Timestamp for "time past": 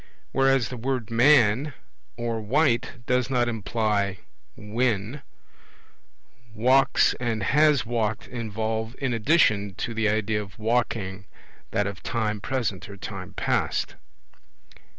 12.97-13.93